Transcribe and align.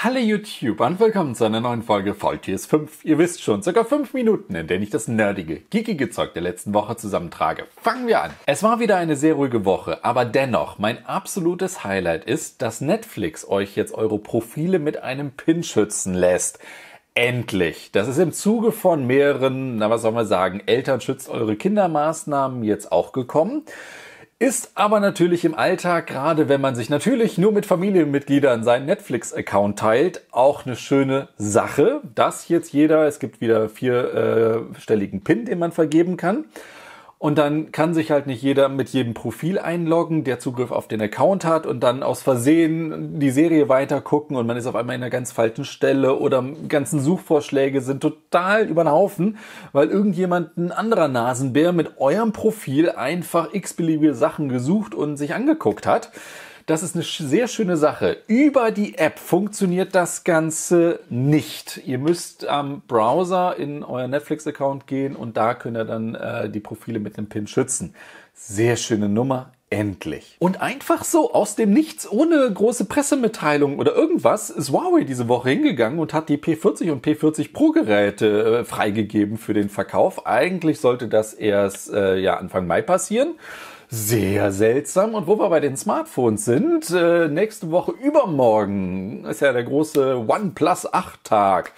Hallo 0.00 0.20
YouTube 0.20 0.78
und 0.78 1.00
willkommen 1.00 1.34
zu 1.34 1.44
einer 1.44 1.60
neuen 1.60 1.82
Folge 1.82 2.14
Faultiers 2.14 2.66
5. 2.66 3.04
Ihr 3.04 3.18
wisst 3.18 3.42
schon, 3.42 3.64
circa 3.64 3.82
5 3.82 4.14
Minuten, 4.14 4.54
in 4.54 4.68
denen 4.68 4.84
ich 4.84 4.90
das 4.90 5.08
nerdige, 5.08 5.56
geekige 5.70 6.08
Zeug 6.08 6.34
der 6.34 6.42
letzten 6.42 6.72
Woche 6.72 6.96
zusammentrage. 6.96 7.64
Fangen 7.82 8.06
wir 8.06 8.22
an. 8.22 8.30
Es 8.46 8.62
war 8.62 8.78
wieder 8.78 8.96
eine 8.96 9.16
sehr 9.16 9.34
ruhige 9.34 9.64
Woche, 9.64 10.04
aber 10.04 10.24
dennoch, 10.24 10.78
mein 10.78 11.04
absolutes 11.04 11.82
Highlight 11.82 12.26
ist, 12.26 12.62
dass 12.62 12.80
Netflix 12.80 13.48
euch 13.48 13.74
jetzt 13.74 13.92
eure 13.92 14.20
Profile 14.20 14.78
mit 14.78 15.02
einem 15.02 15.32
Pin 15.32 15.64
schützen 15.64 16.14
lässt. 16.14 16.60
Endlich. 17.16 17.90
Das 17.90 18.06
ist 18.06 18.18
im 18.18 18.30
Zuge 18.30 18.70
von 18.70 19.04
mehreren, 19.04 19.78
na 19.78 19.90
was 19.90 20.02
soll 20.02 20.12
man 20.12 20.26
sagen, 20.26 20.62
Eltern 20.66 21.00
schützt 21.00 21.28
eure 21.28 21.56
Kindermaßnahmen 21.56 22.62
jetzt 22.62 22.92
auch 22.92 23.10
gekommen. 23.10 23.64
Ist 24.40 24.70
aber 24.76 25.00
natürlich 25.00 25.44
im 25.44 25.56
Alltag, 25.56 26.06
gerade 26.06 26.48
wenn 26.48 26.60
man 26.60 26.76
sich 26.76 26.88
natürlich 26.88 27.38
nur 27.38 27.50
mit 27.50 27.66
Familienmitgliedern 27.66 28.62
seinen 28.62 28.86
Netflix-Account 28.86 29.76
teilt, 29.76 30.22
auch 30.30 30.64
eine 30.64 30.76
schöne 30.76 31.26
Sache, 31.38 32.02
dass 32.14 32.46
jetzt 32.46 32.72
jeder, 32.72 33.08
es 33.08 33.18
gibt 33.18 33.40
wieder 33.40 33.68
vierstelligen 33.68 35.24
PIN, 35.24 35.44
den 35.44 35.58
man 35.58 35.72
vergeben 35.72 36.16
kann. 36.16 36.44
Und 37.20 37.36
dann 37.36 37.72
kann 37.72 37.94
sich 37.94 38.12
halt 38.12 38.28
nicht 38.28 38.42
jeder 38.42 38.68
mit 38.68 38.90
jedem 38.90 39.12
Profil 39.12 39.58
einloggen, 39.58 40.22
der 40.22 40.38
Zugriff 40.38 40.70
auf 40.70 40.86
den 40.86 41.02
Account 41.02 41.44
hat 41.44 41.66
und 41.66 41.80
dann 41.80 42.04
aus 42.04 42.22
Versehen 42.22 43.18
die 43.18 43.30
Serie 43.30 43.68
weiter 43.68 44.00
gucken 44.00 44.36
und 44.36 44.46
man 44.46 44.56
ist 44.56 44.66
auf 44.66 44.76
einmal 44.76 44.94
in 44.94 45.02
einer 45.02 45.10
ganz 45.10 45.32
falschen 45.32 45.64
Stelle 45.64 46.20
oder 46.20 46.44
ganzen 46.68 47.00
Suchvorschläge 47.00 47.80
sind 47.80 48.02
total 48.02 48.66
über 48.66 48.84
den 48.84 48.92
Haufen, 48.92 49.36
weil 49.72 49.88
irgendjemand 49.88 50.56
ein 50.56 50.70
anderer 50.70 51.08
Nasenbär 51.08 51.72
mit 51.72 51.98
eurem 51.98 52.32
Profil 52.32 52.90
einfach 52.90 53.52
x-beliebige 53.52 54.14
Sachen 54.14 54.48
gesucht 54.48 54.94
und 54.94 55.16
sich 55.16 55.34
angeguckt 55.34 55.88
hat. 55.88 56.12
Das 56.68 56.82
ist 56.82 56.94
eine 56.94 57.02
sehr 57.02 57.48
schöne 57.48 57.78
Sache. 57.78 58.18
Über 58.26 58.70
die 58.70 58.98
App 58.98 59.18
funktioniert 59.18 59.94
das 59.94 60.22
Ganze 60.22 61.00
nicht. 61.08 61.80
Ihr 61.86 61.96
müsst 61.96 62.46
am 62.46 62.82
Browser 62.86 63.56
in 63.56 63.82
euer 63.82 64.06
Netflix-Account 64.06 64.86
gehen 64.86 65.16
und 65.16 65.38
da 65.38 65.54
könnt 65.54 65.78
ihr 65.78 65.86
dann 65.86 66.14
äh, 66.14 66.50
die 66.50 66.60
Profile 66.60 67.00
mit 67.00 67.16
dem 67.16 67.30
PIN 67.30 67.46
schützen. 67.46 67.94
Sehr 68.34 68.76
schöne 68.76 69.08
Nummer. 69.08 69.52
Endlich. 69.70 70.36
Und 70.40 70.60
einfach 70.60 71.04
so 71.04 71.32
aus 71.32 71.54
dem 71.54 71.72
Nichts, 71.72 72.10
ohne 72.10 72.50
große 72.52 72.84
Pressemitteilung 72.84 73.78
oder 73.78 73.94
irgendwas, 73.94 74.50
ist 74.50 74.70
Huawei 74.70 75.04
diese 75.04 75.26
Woche 75.28 75.48
hingegangen 75.48 75.98
und 75.98 76.12
hat 76.12 76.28
die 76.28 76.36
P40 76.36 76.90
und 76.92 77.04
P40 77.04 77.54
Pro 77.54 77.70
Geräte 77.70 78.58
äh, 78.60 78.64
freigegeben 78.64 79.38
für 79.38 79.54
den 79.54 79.70
Verkauf. 79.70 80.26
Eigentlich 80.26 80.80
sollte 80.80 81.08
das 81.08 81.32
erst 81.32 81.90
äh, 81.90 82.18
ja 82.18 82.36
Anfang 82.36 82.66
Mai 82.66 82.82
passieren. 82.82 83.36
Sehr 83.90 84.52
seltsam. 84.52 85.14
Und 85.14 85.26
wo 85.26 85.38
wir 85.38 85.48
bei 85.48 85.60
den 85.60 85.74
Smartphones 85.74 86.44
sind, 86.44 86.90
äh, 86.90 87.26
nächste 87.28 87.70
Woche 87.70 87.92
übermorgen 87.92 89.24
ist 89.24 89.40
ja 89.40 89.54
der 89.54 89.64
große 89.64 90.28
OnePlus 90.28 90.92
8 90.92 91.24
Tag. 91.24 91.72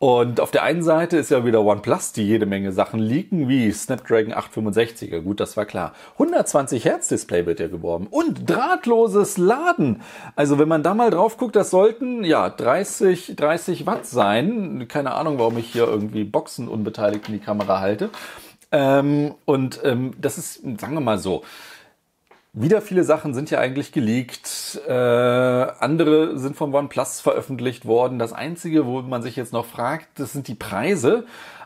Und 0.00 0.40
auf 0.40 0.50
der 0.50 0.64
einen 0.64 0.82
Seite 0.82 1.18
ist 1.18 1.30
ja 1.30 1.44
wieder 1.44 1.62
OnePlus, 1.62 2.14
die 2.14 2.26
jede 2.26 2.46
Menge 2.46 2.72
Sachen 2.72 2.98
liegen, 2.98 3.48
wie 3.48 3.70
Snapdragon 3.70 4.34
865er. 4.34 5.20
Gut, 5.20 5.38
das 5.38 5.56
war 5.56 5.64
klar. 5.64 5.92
120 6.14 6.84
Hertz 6.84 7.06
Display 7.06 7.46
wird 7.46 7.60
ja 7.60 7.68
geworben. 7.68 8.08
Und 8.10 8.50
drahtloses 8.50 9.38
Laden. 9.38 10.02
Also 10.34 10.58
wenn 10.58 10.66
man 10.66 10.82
da 10.82 10.94
mal 10.94 11.10
drauf 11.10 11.36
guckt, 11.36 11.54
das 11.54 11.70
sollten 11.70 12.24
ja 12.24 12.50
30, 12.50 13.36
30 13.36 13.86
Watt 13.86 14.04
sein. 14.06 14.88
Keine 14.88 15.12
Ahnung, 15.12 15.38
warum 15.38 15.58
ich 15.58 15.72
hier 15.72 15.86
irgendwie 15.86 16.24
Boxen 16.24 16.66
unbeteiligt 16.66 17.28
in 17.28 17.34
die 17.34 17.40
Kamera 17.40 17.78
halte. 17.78 18.10
Ähm, 18.72 19.34
und 19.44 19.80
ähm, 19.84 20.14
das 20.18 20.38
ist, 20.38 20.62
sagen 20.80 20.94
wir 20.94 21.00
mal 21.00 21.18
so, 21.18 21.44
wieder 22.54 22.82
viele 22.82 23.04
Sachen 23.04 23.32
sind 23.32 23.50
ja 23.50 23.60
eigentlich 23.60 23.92
geleakt. 23.92 24.80
Äh, 24.86 24.92
andere 24.92 26.38
sind 26.38 26.56
von 26.56 26.74
OnePlus 26.74 27.20
veröffentlicht 27.20 27.86
worden. 27.86 28.18
Das 28.18 28.32
Einzige, 28.32 28.84
wo 28.86 29.00
man 29.02 29.22
sich 29.22 29.36
jetzt 29.36 29.52
noch 29.52 29.64
fragt, 29.64 30.08
das 30.18 30.32
sind 30.32 30.48
die 30.48 30.54
Preise. 30.54 31.24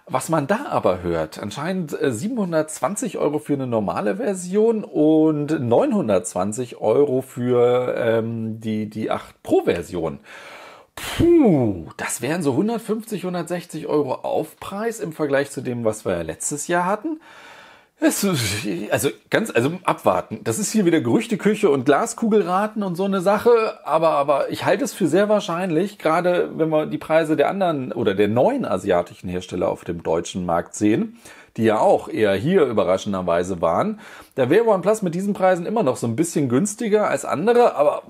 Was 0.09 0.29
man 0.29 0.47
da 0.47 0.67
aber 0.69 1.03
hört, 1.03 1.41
anscheinend 1.41 1.91
720 2.01 3.17
äh, 3.17 3.19
Euro 3.19 3.41
für 3.41 3.55
eine 3.55 3.67
normale 3.67 4.19
Version 4.19 4.85
und 4.85 5.49
920 5.59 6.77
Euro 6.77 7.23
für 7.23 7.97
ähm, 7.99 8.61
die, 8.61 8.89
die 8.89 9.11
8 9.11 9.43
Pro 9.43 9.63
Version. 9.65 10.21
Puh, 10.97 11.87
das 11.97 12.23
wären 12.23 12.43
so 12.43 12.53
150, 12.53 13.23
160 13.23 13.87
Euro 13.87 14.15
Aufpreis 14.15 14.99
im 14.99 15.13
Vergleich 15.13 15.51
zu 15.51 15.61
dem, 15.61 15.85
was 15.85 16.05
wir 16.05 16.13
ja 16.13 16.23
letztes 16.23 16.67
Jahr 16.67 16.87
hatten. 16.87 17.21
also 18.91 19.09
ganz, 19.31 19.51
also 19.51 19.73
abwarten. 19.85 20.41
Das 20.45 20.59
ist 20.59 20.71
hier 20.71 20.85
wieder 20.85 21.01
Gerüchteküche 21.01 21.71
und 21.71 21.87
Glaskugelraten 21.87 22.83
und 22.83 22.95
so 22.95 23.05
eine 23.05 23.23
Sache. 23.23 23.79
Aber, 23.85 24.11
aber 24.11 24.51
ich 24.51 24.67
halte 24.67 24.85
es 24.85 24.93
für 24.93 25.07
sehr 25.07 25.31
wahrscheinlich, 25.31 25.99
gerade 25.99 26.51
wenn 26.59 26.69
wir 26.69 26.85
die 26.85 26.99
Preise 26.99 27.37
der 27.37 27.49
anderen 27.49 27.93
oder 27.93 28.15
der 28.15 28.29
neuen 28.29 28.67
asiatischen 28.67 29.31
Hersteller 29.31 29.71
auf 29.71 29.85
dem 29.85 30.03
deutschen 30.03 30.45
Markt 30.45 30.75
sehen, 30.75 31.19
die 31.57 31.65
ja 31.65 31.79
auch 31.79 32.09
eher 32.09 32.35
hier 32.35 32.65
überraschenderweise 32.65 33.61
waren. 33.61 34.01
Da 34.35 34.51
wäre 34.51 34.67
OnePlus 34.67 35.01
mit 35.01 35.15
diesen 35.15 35.33
Preisen 35.33 35.65
immer 35.65 35.83
noch 35.83 35.97
so 35.97 36.07
ein 36.07 36.15
bisschen 36.15 36.51
günstiger 36.51 37.09
als 37.09 37.25
andere, 37.25 37.75
aber 37.75 38.03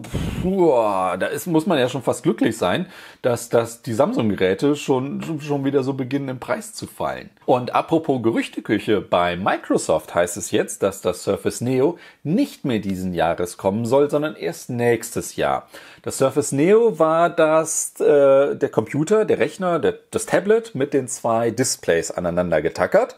puh, 0.43 0.71
da 1.19 1.27
ist, 1.27 1.47
muss 1.47 1.67
man 1.67 1.79
ja 1.79 1.89
schon 1.89 2.03
fast 2.03 2.25
glücklich 2.25 2.59
sein, 2.59 2.87
dass, 3.23 3.49
dass 3.49 3.83
die 3.83 3.93
Samsung-Geräte 3.93 4.75
schon, 4.75 5.41
schon 5.41 5.65
wieder 5.65 5.85
so 5.85 5.95
beginnen 5.95 6.29
im 6.29 6.41
Preis 6.41 6.75
zu 6.75 6.89
fallen. 6.89 7.31
Und 7.45 7.75
apropos 7.77 8.23
Gerüchteküche, 8.23 9.01
bei 9.01 9.37
Microsoft 9.37 10.17
heißt 10.17 10.37
es 10.37 10.51
jetzt, 10.51 10.83
dass 10.83 11.01
das 11.01 11.23
Surface 11.23 11.61
Neo 11.61 11.97
nicht 12.25 12.65
mehr 12.65 12.81
diesen 12.81 13.15
Jahres 13.15 13.57
kommen 13.57 13.87
soll, 13.87 14.11
sondern 14.11 14.35
erst 14.35 14.69
nächstes 14.69 15.37
Jahr. 15.37 15.69
Das 16.03 16.19
Surface 16.19 16.51
Neo 16.51 16.99
war 16.99 17.31
das, 17.31 18.01
äh, 18.01 18.57
der 18.57 18.69
Computer, 18.69 19.25
der 19.25 19.39
Rechner, 19.39 19.79
der, 19.79 19.95
das 20.11 20.27
Tablet 20.27 20.75
mit 20.75 20.93
den 20.93 21.07
zwei 21.07 21.53
Displays 21.53 22.11
aneinander 22.11 22.63
getackert. 22.63 23.15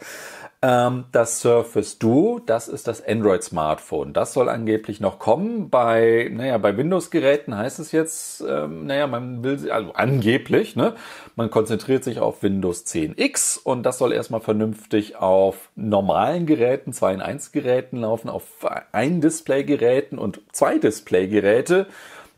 Ähm, 0.61 1.05
das 1.13 1.41
Surface 1.41 2.01
Duo, 2.01 2.41
das 2.45 2.67
ist 2.67 2.89
das 2.89 3.07
Android-Smartphone. 3.07 4.13
Das 4.13 4.33
soll 4.33 4.49
angeblich 4.49 4.99
noch 4.99 5.21
kommen. 5.21 5.71
Bei, 5.71 6.29
naja, 6.33 6.59
bei 6.59 6.77
Windows-Geräten 6.77 7.57
heißt 7.57 7.79
es 7.79 7.93
jetzt, 7.93 8.41
ähm, 8.41 8.87
naja, 8.87 9.07
man 9.07 9.45
will, 9.45 9.71
also 9.71 9.93
angeblich, 9.93 10.75
ne, 10.75 10.95
man 11.37 11.49
konzentriert 11.51 12.03
sich 12.03 12.19
auf 12.19 12.43
Windows 12.43 12.85
10X 12.87 13.63
und 13.63 13.85
das 13.85 13.99
soll 13.99 14.13
erstmal 14.13 14.41
vernünftig 14.41 15.15
auf 15.15 15.71
normalen 15.77 16.45
Geräten, 16.45 16.93
2 16.93 17.15
in 17.15 17.21
1 17.21 17.53
Geräten 17.53 17.99
laufen, 17.99 18.29
auf 18.29 18.45
ein 18.91 19.21
Display-Geräten 19.21 20.19
und 20.19 20.41
zwei 20.51 20.79
Display-Geräte 20.79 21.87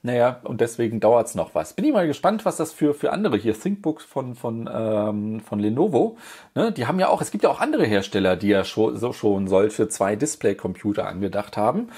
naja, 0.02 0.40
und 0.44 0.62
deswegen 0.62 0.98
dauert's 0.98 1.34
noch 1.34 1.54
was. 1.54 1.74
Bin 1.74 1.84
ich 1.84 1.92
mal 1.92 2.06
gespannt, 2.06 2.46
was 2.46 2.56
das 2.56 2.72
für, 2.72 2.94
für 2.94 3.12
andere 3.12 3.36
hier, 3.36 3.58
ThinkBooks 3.58 4.04
von, 4.04 4.34
von, 4.34 4.68
ähm, 4.72 5.40
von 5.40 5.60
Lenovo, 5.60 6.16
ne, 6.54 6.72
die 6.72 6.86
haben 6.86 6.98
ja 6.98 7.08
auch, 7.08 7.20
es 7.20 7.30
gibt 7.30 7.44
ja 7.44 7.50
auch 7.50 7.60
andere 7.60 7.84
Hersteller, 7.84 8.36
die 8.36 8.48
ja 8.48 8.64
schon, 8.64 8.96
so 8.96 9.12
schon 9.12 9.46
solche 9.46 9.88
zwei 9.88 10.16
Display-Computer 10.16 11.06
angedacht 11.06 11.58
haben. 11.58 11.88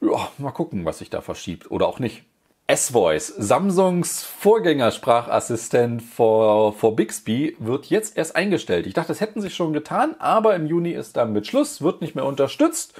Ja, 0.00 0.28
mal 0.38 0.52
gucken, 0.52 0.84
was 0.84 0.98
sich 0.98 1.10
da 1.10 1.22
verschiebt 1.22 1.70
oder 1.70 1.88
auch 1.88 1.98
nicht. 1.98 2.24
S-Voice, 2.66 3.34
Samsungs 3.36 4.22
Vorgängersprachassistent 4.22 6.02
vor, 6.02 6.72
vor 6.72 6.96
Bixby, 6.96 7.56
wird 7.58 7.86
jetzt 7.86 8.16
erst 8.16 8.36
eingestellt. 8.36 8.86
Ich 8.86 8.94
dachte, 8.94 9.08
das 9.08 9.20
hätten 9.20 9.42
sie 9.42 9.50
schon 9.50 9.72
getan, 9.72 10.14
aber 10.18 10.54
im 10.54 10.66
Juni 10.66 10.92
ist 10.92 11.16
damit 11.16 11.46
Schluss, 11.46 11.82
wird 11.82 12.00
nicht 12.00 12.14
mehr 12.14 12.24
unterstützt. 12.24 12.94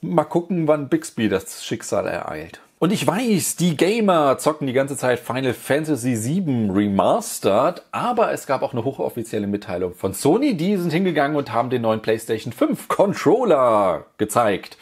Mal 0.00 0.24
gucken, 0.24 0.68
wann 0.68 0.88
Bixby 0.88 1.28
das 1.28 1.64
Schicksal 1.64 2.06
ereilt. 2.06 2.60
Und 2.80 2.92
ich 2.92 3.04
weiß, 3.04 3.56
die 3.56 3.76
Gamer 3.76 4.38
zocken 4.38 4.68
die 4.68 4.72
ganze 4.72 4.96
Zeit 4.96 5.18
Final 5.18 5.52
Fantasy 5.52 6.14
VII 6.14 6.70
Remastered, 6.70 7.82
aber 7.90 8.30
es 8.30 8.46
gab 8.46 8.62
auch 8.62 8.72
eine 8.72 8.84
hochoffizielle 8.84 9.48
Mitteilung 9.48 9.94
von 9.94 10.14
Sony. 10.14 10.56
Die 10.56 10.76
sind 10.76 10.92
hingegangen 10.92 11.36
und 11.36 11.52
haben 11.52 11.70
den 11.70 11.82
neuen 11.82 12.02
PlayStation 12.02 12.52
5 12.52 12.86
Controller 12.86 14.06
gezeigt. 14.16 14.78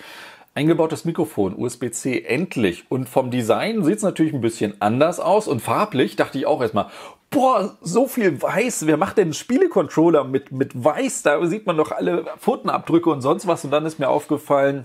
Eingebautes 0.55 1.07
Mikrofon, 1.07 1.57
USB-C, 1.57 2.21
endlich. 2.21 2.85
Und 2.91 3.09
vom 3.09 3.31
Design 3.31 3.83
sieht 3.83 3.97
es 3.97 4.03
natürlich 4.03 4.35
ein 4.35 4.43
bisschen 4.43 4.75
anders 4.81 5.19
aus 5.19 5.49
und 5.49 5.63
farblich 5.63 6.17
dachte 6.17 6.37
ich 6.37 6.45
auch 6.45 6.61
erstmal, 6.61 6.91
boah, 7.31 7.79
so 7.81 8.07
viel 8.07 8.43
weiß, 8.43 8.87
wer 8.87 8.99
macht 8.99 9.17
denn 9.17 9.29
einen 9.29 9.33
Spielecontroller 9.33 10.25
mit, 10.25 10.53
mit 10.53 10.85
weiß? 10.85 11.23
Da 11.23 11.47
sieht 11.47 11.65
man 11.65 11.79
doch 11.79 11.93
alle 11.93 12.27
Pfotenabdrücke 12.41 13.09
und 13.09 13.23
sonst 13.23 13.47
was. 13.47 13.65
Und 13.65 13.71
dann 13.71 13.87
ist 13.87 13.99
mir 13.99 14.11
aufgefallen, 14.11 14.85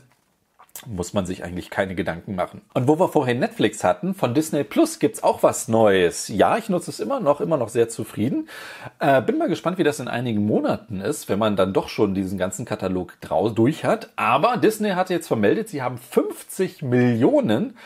muss 0.86 1.14
man 1.14 1.26
sich 1.26 1.44
eigentlich 1.44 1.70
keine 1.70 1.96
Gedanken 1.96 2.36
machen. 2.36 2.62
Und 2.74 2.88
wo 2.88 3.00
wir 3.00 3.10
vorhin 3.10 3.40
Netflix 3.40 3.84
hatten, 3.84 4.14
von 4.14 4.34
Disney 4.34 4.64
Plus 4.64 5.00
gibt's 5.00 5.24
auch 5.24 5.44
was 5.44 5.68
Neues. 5.68 6.28
Ja, 6.28 6.58
ich 6.58 6.70
nutze 6.70 6.92
es 6.92 7.00
immer 7.00 7.20
noch, 7.20 7.42
immer 7.42 7.58
noch 7.58 7.70
sehr 7.70 7.90
zufrieden. 7.90 8.50
Äh, 9.00 9.22
bin 9.22 9.38
mal 9.38 9.48
gespannt, 9.48 9.78
wie 9.78 9.84
das 9.84 10.00
in 10.00 10.08
einigen 10.08 10.46
Monaten 10.46 11.02
ist, 11.02 11.30
wenn 11.30 11.40
man 11.40 11.56
dann 11.56 11.74
doch 11.74 11.90
schon 11.90 12.16
diesen 12.16 12.38
ganzen 12.38 12.66
Katalog 12.66 13.18
durch 13.22 13.86
hat. 13.86 14.10
Aber 14.16 14.58
Disney 14.58 14.92
hat 14.92 15.10
jetzt 15.10 15.28
vermeldet, 15.28 15.70
sie 15.70 15.82
haben 15.82 15.98
50 15.98 16.82
Millionen 16.82 17.78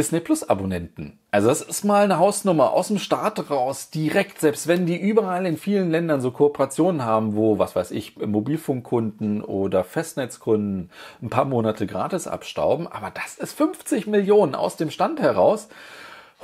Disney 0.00 0.20
Plus 0.20 0.48
Abonnenten. 0.48 1.18
Also 1.30 1.48
das 1.48 1.60
ist 1.60 1.84
mal 1.84 2.04
eine 2.04 2.18
Hausnummer 2.18 2.72
aus 2.72 2.88
dem 2.88 2.98
Staat 2.98 3.50
raus, 3.50 3.90
direkt, 3.90 4.40
selbst 4.40 4.66
wenn 4.66 4.86
die 4.86 4.98
überall 4.98 5.44
in 5.44 5.58
vielen 5.58 5.90
Ländern 5.90 6.22
so 6.22 6.30
Kooperationen 6.30 7.04
haben, 7.04 7.36
wo, 7.36 7.58
was 7.58 7.76
weiß 7.76 7.90
ich, 7.90 8.16
Mobilfunkkunden 8.16 9.44
oder 9.44 9.84
Festnetzkunden 9.84 10.88
ein 11.20 11.28
paar 11.28 11.44
Monate 11.44 11.86
gratis 11.86 12.26
abstauben, 12.26 12.86
aber 12.86 13.10
das 13.10 13.36
ist 13.36 13.52
50 13.52 14.06
Millionen 14.06 14.54
aus 14.54 14.78
dem 14.78 14.90
Stand 14.90 15.20
heraus. 15.20 15.68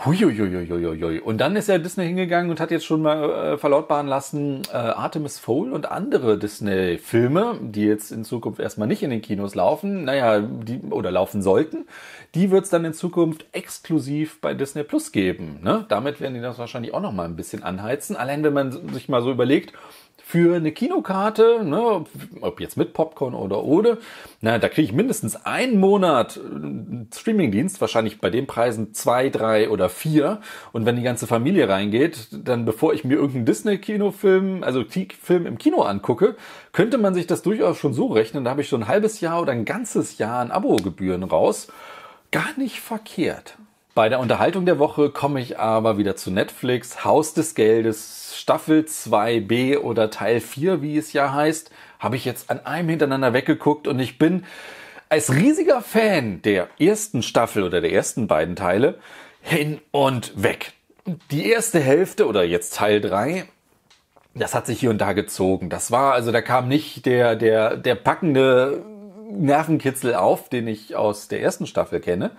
Huiuiuiuiui. 0.04 1.20
Und 1.20 1.38
dann 1.38 1.56
ist 1.56 1.68
ja 1.68 1.78
Disney 1.78 2.06
hingegangen 2.06 2.50
und 2.50 2.60
hat 2.60 2.70
jetzt 2.70 2.84
schon 2.84 3.00
mal 3.00 3.54
äh, 3.54 3.58
verlautbaren 3.58 4.06
lassen, 4.06 4.62
äh, 4.70 4.76
Artemis 4.76 5.38
Fowl 5.38 5.72
und 5.72 5.90
andere 5.90 6.38
Disney-Filme, 6.38 7.58
die 7.62 7.86
jetzt 7.86 8.12
in 8.12 8.22
Zukunft 8.22 8.60
erstmal 8.60 8.88
nicht 8.88 9.02
in 9.02 9.08
den 9.08 9.22
Kinos 9.22 9.54
laufen, 9.54 10.04
naja, 10.04 10.40
die 10.40 10.80
oder 10.90 11.10
laufen 11.10 11.40
sollten, 11.40 11.86
die 12.34 12.50
wird 12.50 12.64
es 12.64 12.70
dann 12.70 12.84
in 12.84 12.92
Zukunft 12.92 13.46
exklusiv 13.52 14.38
bei 14.42 14.52
Disney 14.52 14.82
Plus 14.82 15.12
geben. 15.12 15.60
Ne? 15.62 15.86
Damit 15.88 16.20
werden 16.20 16.34
die 16.34 16.42
das 16.42 16.58
wahrscheinlich 16.58 16.92
auch 16.92 17.00
noch 17.00 17.12
mal 17.12 17.24
ein 17.24 17.36
bisschen 17.36 17.62
anheizen. 17.62 18.16
Allein 18.16 18.44
wenn 18.44 18.52
man 18.52 18.92
sich 18.92 19.08
mal 19.08 19.22
so 19.22 19.30
überlegt, 19.30 19.72
für 20.28 20.56
eine 20.56 20.72
Kinokarte, 20.72 21.60
ne, 21.62 22.04
ob 22.40 22.60
jetzt 22.60 22.76
mit 22.76 22.94
Popcorn 22.94 23.32
oder 23.32 23.62
ohne, 23.62 23.98
na, 24.40 24.58
da 24.58 24.68
kriege 24.68 24.86
ich 24.88 24.92
mindestens 24.92 25.36
einen 25.36 25.78
Monat 25.78 26.36
äh, 26.36 27.16
Streamingdienst, 27.16 27.80
wahrscheinlich 27.80 28.20
bei 28.20 28.28
den 28.28 28.48
Preisen 28.48 28.92
zwei, 28.92 29.28
drei 29.28 29.70
oder 29.70 29.88
vier. 29.88 30.40
Und 30.72 30.84
wenn 30.84 30.96
die 30.96 31.04
ganze 31.04 31.28
Familie 31.28 31.68
reingeht, 31.68 32.26
dann 32.32 32.64
bevor 32.64 32.92
ich 32.92 33.04
mir 33.04 33.14
irgendeinen 33.14 33.46
Disney-Kinofilm, 33.46 34.64
also 34.64 34.82
Film 35.22 35.46
im 35.46 35.58
Kino 35.58 35.82
angucke, 35.82 36.34
könnte 36.72 36.98
man 36.98 37.14
sich 37.14 37.28
das 37.28 37.42
durchaus 37.42 37.78
schon 37.78 37.94
so 37.94 38.08
rechnen. 38.08 38.42
Da 38.42 38.50
habe 38.50 38.62
ich 38.62 38.68
schon 38.68 38.82
ein 38.82 38.88
halbes 38.88 39.20
Jahr 39.20 39.40
oder 39.40 39.52
ein 39.52 39.64
ganzes 39.64 40.18
Jahr 40.18 40.40
an 40.40 40.50
Abogebühren 40.50 41.22
raus. 41.22 41.68
Gar 42.32 42.58
nicht 42.58 42.80
verkehrt. 42.80 43.56
Bei 43.96 44.10
der 44.10 44.20
Unterhaltung 44.20 44.66
der 44.66 44.78
Woche 44.78 45.08
komme 45.08 45.40
ich 45.40 45.58
aber 45.58 45.96
wieder 45.96 46.16
zu 46.16 46.30
Netflix, 46.30 47.02
Haus 47.02 47.32
des 47.32 47.54
Geldes, 47.54 48.34
Staffel 48.36 48.80
2b 48.82 49.78
oder 49.78 50.10
Teil 50.10 50.42
4, 50.42 50.82
wie 50.82 50.98
es 50.98 51.14
ja 51.14 51.32
heißt, 51.32 51.70
habe 51.98 52.16
ich 52.16 52.26
jetzt 52.26 52.50
an 52.50 52.60
einem 52.66 52.90
hintereinander 52.90 53.32
weggeguckt 53.32 53.88
und 53.88 53.98
ich 53.98 54.18
bin 54.18 54.44
als 55.08 55.34
riesiger 55.34 55.80
Fan 55.80 56.42
der 56.42 56.68
ersten 56.78 57.22
Staffel 57.22 57.62
oder 57.62 57.80
der 57.80 57.90
ersten 57.90 58.26
beiden 58.26 58.54
Teile 58.54 58.98
hin 59.40 59.80
und 59.92 60.42
weg. 60.42 60.74
Die 61.30 61.48
erste 61.48 61.80
Hälfte 61.80 62.26
oder 62.26 62.44
jetzt 62.44 62.76
Teil 62.76 63.00
3 63.00 63.46
das 64.38 64.54
hat 64.54 64.66
sich 64.66 64.78
hier 64.78 64.90
und 64.90 64.98
da 64.98 65.14
gezogen. 65.14 65.70
Das 65.70 65.90
war, 65.90 66.12
also 66.12 66.30
da 66.30 66.42
kam 66.42 66.68
nicht 66.68 67.06
der, 67.06 67.36
der, 67.36 67.78
der 67.78 67.94
packende 67.94 68.84
Nervenkitzel 69.30 70.14
auf, 70.14 70.48
den 70.48 70.68
ich 70.68 70.96
aus 70.96 71.28
der 71.28 71.42
ersten 71.42 71.66
Staffel 71.66 72.00
kenne. 72.00 72.30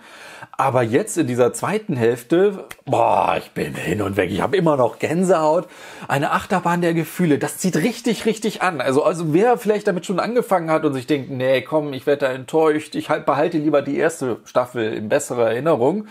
Aber 0.56 0.82
jetzt 0.82 1.18
in 1.18 1.26
dieser 1.26 1.52
zweiten 1.52 1.96
Hälfte, 1.96 2.64
boah, 2.84 3.36
ich 3.38 3.50
bin 3.50 3.74
hin 3.74 4.02
und 4.02 4.16
weg. 4.16 4.30
Ich 4.30 4.40
habe 4.40 4.56
immer 4.56 4.76
noch 4.76 4.98
Gänsehaut. 4.98 5.68
Eine 6.08 6.32
Achterbahn 6.32 6.80
der 6.80 6.94
Gefühle. 6.94 7.38
Das 7.38 7.58
zieht 7.58 7.76
richtig, 7.76 8.26
richtig 8.26 8.62
an. 8.62 8.80
Also, 8.80 9.02
also 9.04 9.32
wer 9.32 9.58
vielleicht 9.58 9.86
damit 9.86 10.06
schon 10.06 10.20
angefangen 10.20 10.70
hat 10.70 10.84
und 10.84 10.94
sich 10.94 11.06
denkt, 11.06 11.30
nee, 11.30 11.62
komm, 11.62 11.92
ich 11.92 12.06
werde 12.06 12.26
da 12.26 12.32
enttäuscht. 12.32 12.94
Ich 12.94 13.10
halt 13.10 13.26
behalte 13.26 13.58
lieber 13.58 13.82
die 13.82 13.96
erste 13.96 14.38
Staffel 14.44 14.94
in 14.94 15.08
besserer 15.08 15.50
Erinnerung. 15.50 16.06